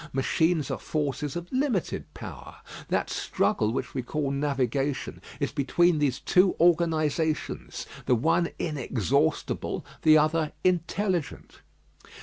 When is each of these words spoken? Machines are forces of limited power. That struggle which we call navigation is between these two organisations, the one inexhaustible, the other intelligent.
Machines 0.13 0.71
are 0.71 0.79
forces 0.79 1.35
of 1.35 1.47
limited 1.51 2.11
power. 2.15 2.55
That 2.87 3.07
struggle 3.11 3.71
which 3.71 3.93
we 3.93 4.01
call 4.01 4.31
navigation 4.31 5.21
is 5.39 5.51
between 5.51 5.99
these 5.99 6.19
two 6.19 6.55
organisations, 6.59 7.85
the 8.07 8.15
one 8.15 8.49
inexhaustible, 8.57 9.85
the 10.01 10.17
other 10.17 10.53
intelligent. 10.63 11.59